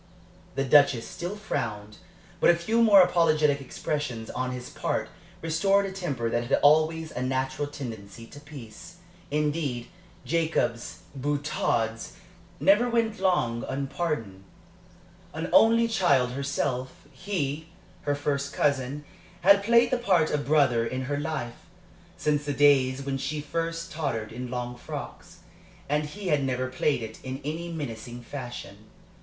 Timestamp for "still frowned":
1.07-1.97